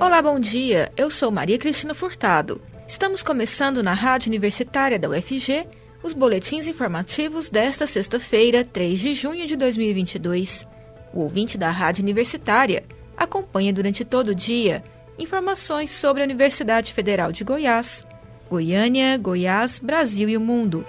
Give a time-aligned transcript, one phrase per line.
[0.00, 0.90] Olá, bom dia.
[0.96, 2.58] Eu sou Maria Cristina Furtado.
[2.88, 5.68] Estamos começando na Rádio Universitária da UFG
[6.02, 10.66] os boletins informativos desta sexta-feira, 3 de junho de 2022.
[11.12, 12.82] O ouvinte da Rádio Universitária
[13.14, 14.82] acompanha durante todo o dia
[15.18, 18.06] informações sobre a Universidade Federal de Goiás,
[18.48, 20.82] Goiânia, Goiás, Brasil e o mundo.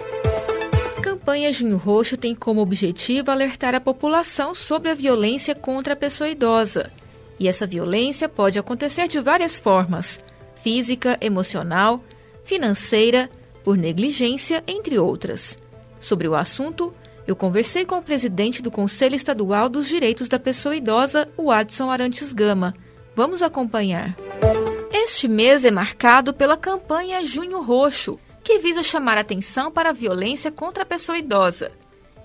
[1.02, 6.30] Campanha Junho Roxo tem como objetivo alertar a população sobre a violência contra a pessoa
[6.30, 6.90] idosa.
[7.42, 10.20] E essa violência pode acontecer de várias formas:
[10.62, 12.00] física, emocional,
[12.44, 13.28] financeira,
[13.64, 15.58] por negligência, entre outras.
[15.98, 16.94] Sobre o assunto,
[17.26, 21.90] eu conversei com o presidente do Conselho Estadual dos Direitos da Pessoa Idosa, o Adson
[21.90, 22.76] Arantes Gama.
[23.16, 24.16] Vamos acompanhar.
[24.92, 30.52] Este mês é marcado pela campanha Junho Roxo, que visa chamar atenção para a violência
[30.52, 31.72] contra a pessoa idosa.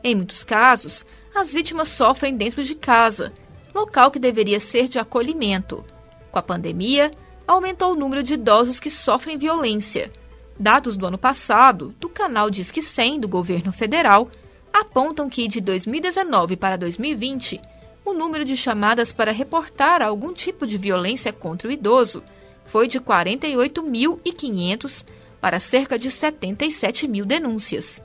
[0.03, 3.33] Em muitos casos, as vítimas sofrem dentro de casa,
[3.77, 5.83] local que deveria ser de acolhimento.
[6.31, 7.11] Com a pandemia,
[7.47, 10.11] aumentou o número de idosos que sofrem violência.
[10.59, 14.29] Dados do ano passado, do canal Disque 100 do governo federal,
[14.73, 17.61] apontam que de 2019 para 2020,
[18.03, 22.23] o número de chamadas para reportar algum tipo de violência contra o idoso
[22.65, 25.05] foi de 48.500
[25.39, 28.01] para cerca de 77 mil denúncias.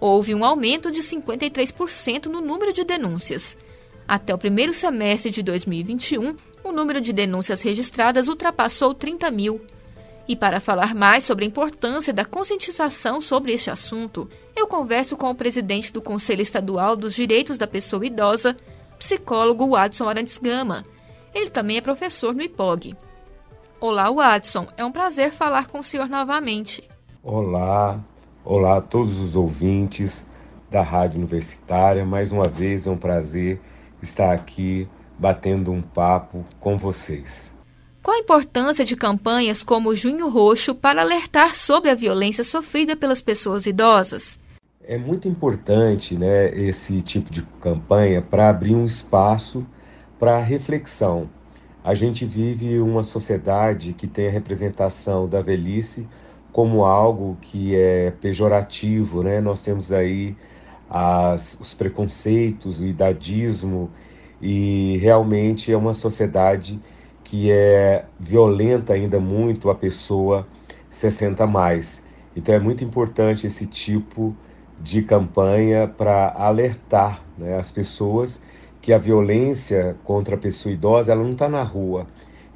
[0.00, 3.56] Houve um aumento de 53% no número de denúncias.
[4.12, 9.62] Até o primeiro semestre de 2021, o número de denúncias registradas ultrapassou 30 mil.
[10.28, 15.30] E para falar mais sobre a importância da conscientização sobre este assunto, eu converso com
[15.30, 18.54] o presidente do Conselho Estadual dos Direitos da Pessoa Idosa,
[18.98, 20.84] psicólogo Watson Arantes Gama.
[21.34, 22.94] Ele também é professor no IPOG.
[23.80, 24.66] Olá, Watson.
[24.76, 26.86] É um prazer falar com o senhor novamente.
[27.22, 27.98] Olá,
[28.44, 30.22] olá a todos os ouvintes
[30.70, 32.04] da Rádio Universitária.
[32.04, 33.58] Mais uma vez é um prazer
[34.02, 37.52] estar aqui batendo um papo com vocês.
[38.02, 42.96] Qual a importância de campanhas como o Junho Roxo para alertar sobre a violência sofrida
[42.96, 44.40] pelas pessoas idosas?
[44.82, 49.64] É muito importante né, esse tipo de campanha para abrir um espaço
[50.18, 51.30] para reflexão.
[51.84, 56.08] A gente vive uma sociedade que tem a representação da velhice
[56.52, 59.40] como algo que é pejorativo, né?
[59.40, 60.36] Nós temos aí
[60.92, 63.90] as, os preconceitos, o idadismo,
[64.42, 66.78] e realmente é uma sociedade
[67.24, 70.46] que é violenta ainda muito a pessoa
[70.90, 72.02] 60 mais.
[72.36, 74.36] Então é muito importante esse tipo
[74.78, 78.42] de campanha para alertar né, as pessoas
[78.80, 82.06] que a violência contra a pessoa idosa ela não está na rua,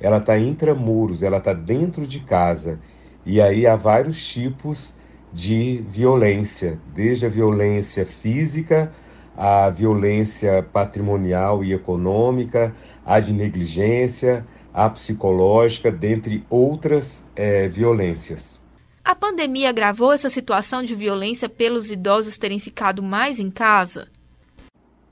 [0.01, 2.81] ela está intramuros, ela está dentro de casa.
[3.25, 4.95] E aí há vários tipos
[5.37, 8.91] de violência, desde a violência física,
[9.37, 12.75] a violência patrimonial e econômica,
[13.05, 18.65] a de negligência, a psicológica, dentre outras é, violências.
[19.05, 24.09] A pandemia agravou essa situação de violência pelos idosos terem ficado mais em casa?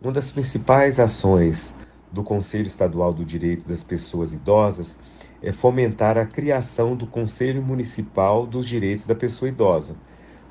[0.00, 1.74] Uma das principais ações
[2.10, 4.96] do Conselho Estadual do Direito das Pessoas Idosas
[5.42, 9.94] é fomentar a criação do Conselho Municipal dos Direitos da Pessoa Idosa,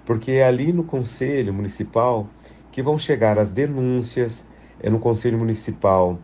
[0.06, 2.28] porque é ali no Conselho Municipal
[2.72, 4.46] que vão chegar as denúncias,
[4.80, 6.20] é no Conselho Municipal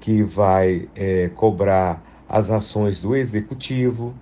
[0.00, 4.14] que vai é, cobrar as ações do executivo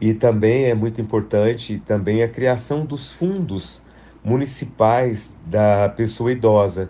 [0.00, 3.82] e também é muito importante também a criação dos fundos
[4.22, 6.88] municipais da pessoa idosa,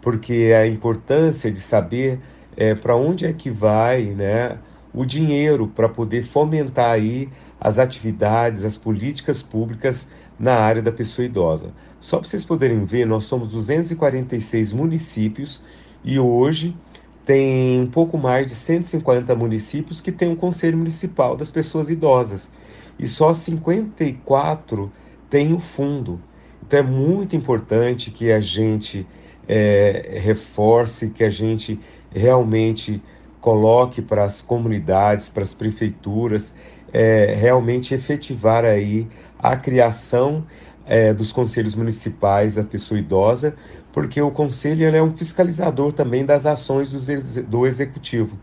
[0.00, 2.20] porque a importância de saber
[2.56, 4.58] é, para onde é que vai né,
[4.92, 7.28] o dinheiro para poder fomentar aí
[7.60, 10.08] as atividades, as políticas públicas
[10.38, 11.70] na área da pessoa idosa.
[12.00, 15.62] Só para vocês poderem ver, nós somos 246 municípios
[16.04, 16.76] e hoje
[17.24, 22.48] tem um pouco mais de 150 municípios que têm um conselho municipal das pessoas idosas
[22.98, 24.92] e só 54
[25.28, 26.20] têm o fundo.
[26.64, 29.06] Então é muito importante que a gente
[29.48, 31.80] é, reforce, que a gente
[32.10, 33.02] realmente
[33.40, 36.54] coloque para as comunidades, para as prefeituras,
[36.92, 39.06] é, realmente efetivar aí
[39.38, 40.44] a criação
[40.86, 43.56] é, dos conselhos municipais da pessoa idosa,
[43.92, 48.38] porque o conselho é um fiscalizador também das ações do, do executivo.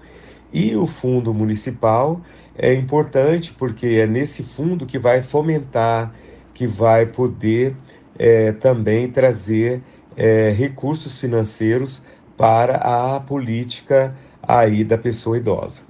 [0.52, 2.22] E o fundo municipal
[2.56, 6.14] é importante porque é nesse fundo que vai fomentar,
[6.54, 7.76] que vai poder
[8.20, 9.82] é, também trazer
[10.16, 12.04] é, recursos financeiros
[12.38, 12.76] para
[13.16, 15.82] a política aí da pessoa idosa.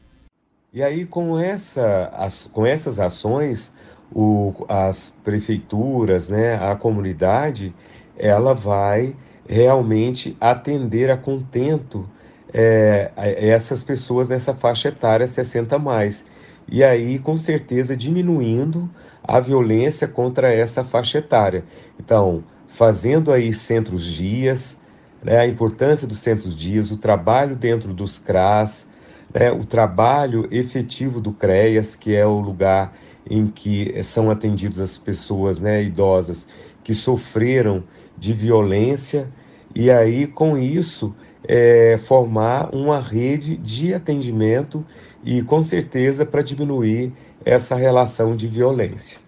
[0.72, 2.12] E aí com, essa,
[2.52, 3.73] com essas ações
[4.14, 7.74] o, as prefeituras, né, a comunidade,
[8.18, 9.16] ela vai
[9.48, 12.08] realmente atender a contento
[12.54, 16.24] é, essas pessoas nessa faixa etária 60 mais.
[16.70, 18.90] e aí com certeza diminuindo
[19.24, 21.64] a violência contra essa faixa etária.
[22.00, 24.78] Então, fazendo aí centros dias,
[25.24, 28.86] né, a importância dos centros dias, o trabalho dentro dos CRAS,
[29.34, 32.94] né, o trabalho efetivo do CREAS, que é o lugar
[33.30, 36.48] em que são atendidos as pessoas né, idosas
[36.84, 37.84] que sofreram
[38.18, 39.32] de violência,
[39.74, 41.16] e aí com isso
[41.48, 44.86] é, formar uma rede de atendimento
[45.24, 47.12] e com certeza para diminuir
[47.46, 49.20] essa relação de violência.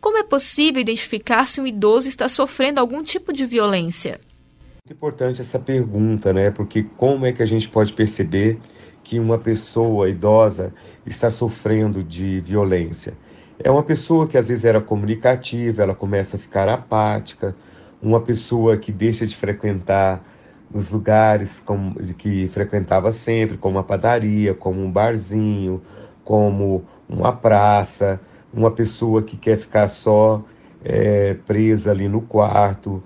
[0.00, 4.20] Como é possível identificar se um idoso está sofrendo algum tipo de violência?
[4.84, 6.50] Muito importante essa pergunta, né?
[6.50, 8.58] Porque como é que a gente pode perceber
[9.04, 10.72] que uma pessoa idosa
[11.06, 13.14] está sofrendo de violência?
[13.58, 17.54] É uma pessoa que às vezes era comunicativa, ela começa a ficar apática,
[18.02, 20.24] uma pessoa que deixa de frequentar
[20.72, 21.64] os lugares
[22.18, 25.80] que frequentava sempre, como a padaria, como um barzinho,
[26.24, 28.20] como uma praça,
[28.52, 30.42] uma pessoa que quer ficar só
[30.82, 33.02] é, presa ali no quarto,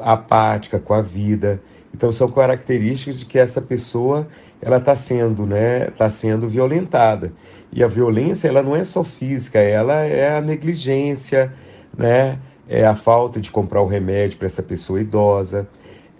[0.00, 1.62] apática com a vida.
[1.94, 4.26] Então são características de que essa pessoa
[4.60, 7.32] ela está sendo, né, está sendo violentada.
[7.72, 11.52] E a violência ela não é só física, ela é a negligência,
[11.96, 12.38] né,
[12.68, 15.68] é a falta de comprar o remédio para essa pessoa idosa,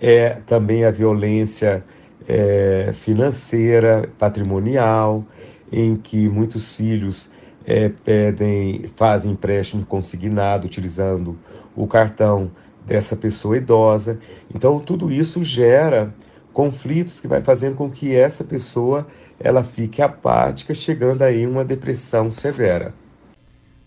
[0.00, 1.84] é também a violência
[2.28, 5.24] é, financeira, patrimonial,
[5.72, 7.30] em que muitos filhos
[7.66, 11.36] é, pedem, fazem empréstimo consignado utilizando
[11.74, 12.50] o cartão
[12.84, 14.18] dessa pessoa idosa.
[14.54, 16.14] Então tudo isso gera
[16.52, 19.06] conflitos que vai fazendo com que essa pessoa
[19.40, 22.94] ela fique apática, chegando aí uma depressão severa.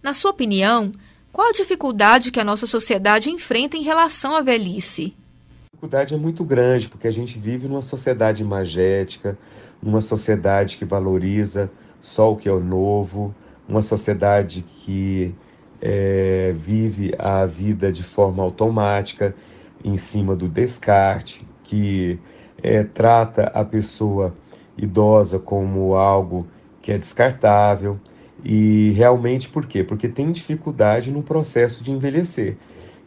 [0.03, 0.91] Na sua opinião,
[1.31, 5.15] qual a dificuldade que a nossa sociedade enfrenta em relação à velhice?
[5.61, 9.37] A dificuldade é muito grande, porque a gente vive numa sociedade imagética,
[9.81, 13.33] numa sociedade que valoriza só o que é o novo,
[13.67, 15.33] uma sociedade que
[15.81, 19.35] é, vive a vida de forma automática,
[19.83, 22.19] em cima do descarte, que
[22.61, 24.35] é, trata a pessoa
[24.77, 26.47] idosa como algo
[26.81, 27.99] que é descartável.
[28.43, 29.83] E realmente por quê?
[29.83, 32.57] Porque tem dificuldade no processo de envelhecer.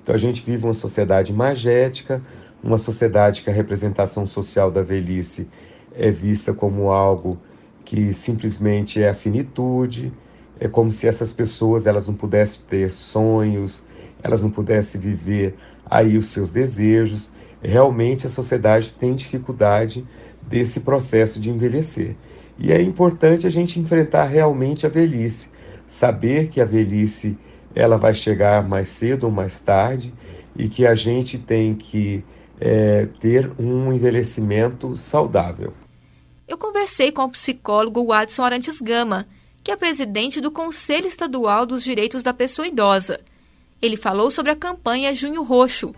[0.02, 2.22] Então a gente vive uma sociedade magética,
[2.62, 5.48] uma sociedade que a representação social da velhice
[5.94, 7.38] é vista como algo
[7.84, 10.12] que simplesmente é a finitude,
[10.60, 13.82] é como se essas pessoas elas não pudessem ter sonhos,
[14.22, 15.54] elas não pudessem viver
[15.86, 17.32] aí os seus desejos.
[17.62, 20.06] Realmente a sociedade tem dificuldade
[20.42, 22.14] desse processo de envelhecer.
[22.58, 25.48] E é importante a gente enfrentar realmente a velhice,
[25.88, 27.38] saber que a velhice
[27.74, 30.12] ela vai chegar mais cedo ou mais tarde
[30.54, 32.22] e que a gente tem que
[32.60, 35.72] é, ter um envelhecimento saudável.
[36.46, 39.26] Eu conversei com o psicólogo Watson Arantes Gama
[39.62, 43.20] que é presidente do Conselho Estadual dos Direitos da Pessoa Idosa.
[43.80, 45.94] Ele falou sobre a campanha Junho Roxo.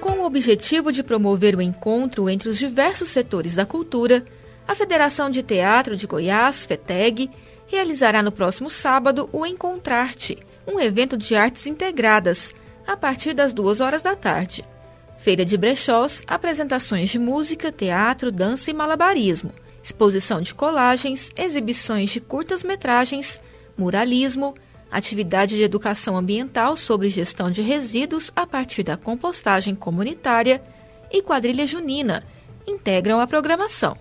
[0.00, 4.24] Com o objetivo de promover o encontro entre os diversos setores da cultura,
[4.66, 7.30] a Federação de Teatro de Goiás, FETEG,
[7.66, 12.54] realizará no próximo sábado o Encontrarte, um evento de artes integradas,
[12.86, 14.64] a partir das duas horas da tarde.
[15.18, 19.52] Feira de brechós, apresentações de música, teatro, dança e malabarismo–
[19.88, 23.40] exposição de colagens, exibições de curtas-metragens,
[23.76, 24.54] muralismo,
[24.90, 30.62] atividade de educação ambiental sobre gestão de resíduos a partir da compostagem comunitária
[31.10, 32.24] e quadrilha junina
[32.66, 33.96] integram a programação.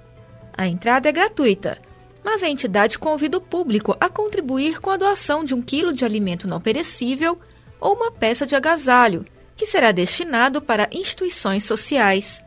[0.53, 1.77] A entrada é gratuita,
[2.23, 6.03] mas a entidade convida o público a contribuir com a doação de um quilo de
[6.03, 7.39] alimento não perecível
[7.79, 9.25] ou uma peça de agasalho,
[9.55, 12.43] que será destinado para instituições sociais.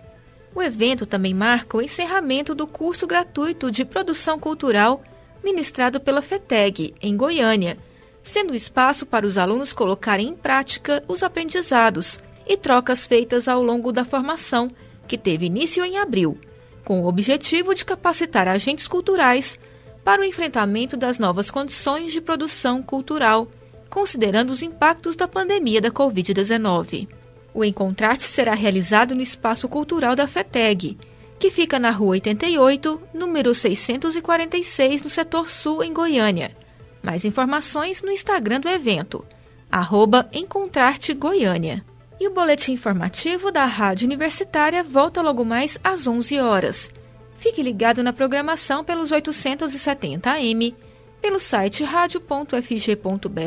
[0.55, 5.03] O evento também marca o encerramento do curso gratuito de produção cultural
[5.43, 7.79] ministrado pela FETEG, em Goiânia,
[8.23, 13.93] sendo espaço para os alunos colocarem em prática os aprendizados e trocas feitas ao longo
[13.93, 14.71] da formação,
[15.07, 16.39] que teve início em abril,
[16.85, 19.59] com o objetivo de capacitar agentes culturais
[20.05, 23.49] para o enfrentamento das novas condições de produção cultural,
[23.89, 27.09] considerando os impactos da pandemia da Covid-19.
[27.53, 30.97] O Encontrarte será realizado no Espaço Cultural da FETEG,
[31.39, 36.55] que fica na Rua 88, número 646, no setor sul, em Goiânia.
[37.03, 39.25] Mais informações no Instagram do evento,
[39.71, 41.85] arroba Encontrarte Goiânia.
[42.21, 46.91] E o boletim informativo da Rádio Universitária volta logo mais às 11 horas.
[47.39, 50.77] Fique ligado na programação pelos 870 AM,
[51.23, 53.41] pelo site radio.fg.br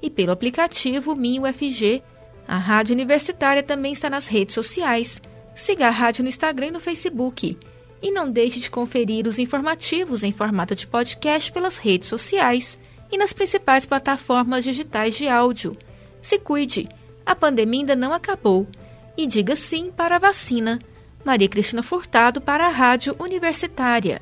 [0.00, 2.02] e pelo aplicativo MinUFG
[2.50, 5.22] a Rádio Universitária também está nas redes sociais.
[5.54, 7.56] Siga a rádio no Instagram e no Facebook.
[8.02, 12.76] E não deixe de conferir os informativos em formato de podcast pelas redes sociais
[13.08, 15.76] e nas principais plataformas digitais de áudio.
[16.20, 16.88] Se cuide,
[17.24, 18.66] a pandemia ainda não acabou.
[19.16, 20.80] E diga sim para a vacina.
[21.24, 24.20] Maria Cristina Furtado para a Rádio Universitária.